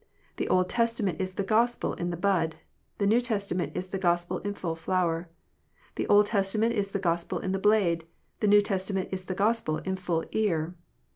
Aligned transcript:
The 0.37 0.47
Old 0.47 0.67
Testament 0.67 1.21
is 1.21 1.33
the 1.33 1.43
Gospel 1.43 1.93
in 1.93 2.09
the 2.09 2.17
bud: 2.17 2.55
the 2.97 3.05
New 3.05 3.21
Testa 3.21 3.53
ment 3.53 3.77
is 3.77 3.85
the 3.85 3.99
Gospel 3.99 4.39
in 4.39 4.55
full 4.55 4.75
flower. 4.75 5.29
The 5.93 6.07
Old 6.07 6.25
Testament 6.25 6.73
is 6.73 6.89
the 6.89 6.97
Gospel 6.97 7.37
in 7.37 7.51
the 7.51 7.59
blade: 7.59 8.07
the 8.39 8.47
New 8.47 8.63
Testament 8.63 9.09
is 9.11 9.25
the 9.25 9.35
Gospel 9.35 9.77
in 9.77 9.95
full 9.97 10.25
ear. 10.31 10.73